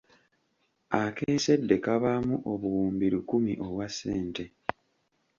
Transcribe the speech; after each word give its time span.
Akeesedde 1.01 1.75
kabaamu 1.85 2.35
obuwumbi 2.51 3.05
lukumi 3.13 3.53
obwa 3.67 3.87
ssente. 3.91 4.45